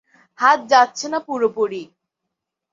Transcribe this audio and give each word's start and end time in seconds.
হাত 0.39 0.59
যাচ্ছে 0.71 1.05
না 1.09 1.19
পুরোপুরি। 1.27 1.81